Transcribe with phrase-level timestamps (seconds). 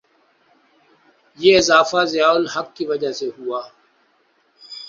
[1.39, 3.61] یہ اضافہ ضیاء الحق کی وجہ سے ہوا؟